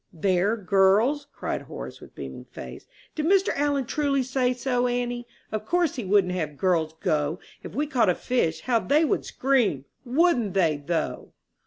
[0.11, 2.87] "There, girls," cried Horace, with beaming face.
[3.13, 3.49] "Did Mr.
[3.55, 5.27] Allen truly say so, auntie?
[5.51, 7.37] Of course he wouldn't have girls go.
[7.61, 11.33] If we caught a fish, how they would scream; wouldn't they, though?"